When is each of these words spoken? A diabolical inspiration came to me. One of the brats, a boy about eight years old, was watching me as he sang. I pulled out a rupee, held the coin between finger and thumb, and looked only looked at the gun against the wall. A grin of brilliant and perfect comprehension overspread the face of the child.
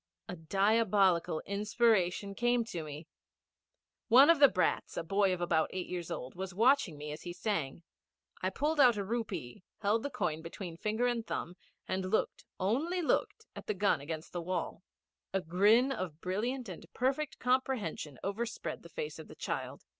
A 0.27 0.35
diabolical 0.35 1.41
inspiration 1.41 2.33
came 2.33 2.65
to 2.65 2.81
me. 2.81 3.07
One 4.07 4.31
of 4.31 4.39
the 4.39 4.47
brats, 4.49 4.97
a 4.97 5.03
boy 5.03 5.31
about 5.31 5.69
eight 5.71 5.85
years 5.85 6.09
old, 6.09 6.33
was 6.33 6.55
watching 6.55 6.97
me 6.97 7.11
as 7.11 7.21
he 7.21 7.33
sang. 7.33 7.83
I 8.41 8.49
pulled 8.49 8.79
out 8.79 8.97
a 8.97 9.03
rupee, 9.03 9.61
held 9.77 10.01
the 10.01 10.09
coin 10.09 10.41
between 10.41 10.75
finger 10.75 11.05
and 11.05 11.23
thumb, 11.27 11.55
and 11.87 12.09
looked 12.09 12.43
only 12.59 13.03
looked 13.03 13.45
at 13.55 13.67
the 13.67 13.75
gun 13.75 14.01
against 14.01 14.33
the 14.33 14.41
wall. 14.41 14.81
A 15.33 15.39
grin 15.39 15.91
of 15.91 16.19
brilliant 16.19 16.67
and 16.67 16.83
perfect 16.95 17.37
comprehension 17.37 18.17
overspread 18.23 18.81
the 18.81 18.89
face 18.89 19.19
of 19.19 19.27
the 19.27 19.35
child. 19.35 19.83